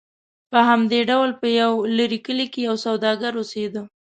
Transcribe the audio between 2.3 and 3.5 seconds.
کې یو سوداګر